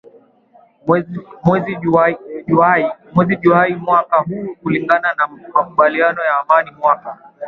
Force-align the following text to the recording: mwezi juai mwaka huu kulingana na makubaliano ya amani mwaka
mwezi 1.45 1.75
juai 3.41 3.75
mwaka 3.75 4.17
huu 4.17 4.55
kulingana 4.55 5.13
na 5.13 5.27
makubaliano 5.27 6.21
ya 6.23 6.37
amani 6.39 6.71
mwaka 6.71 7.17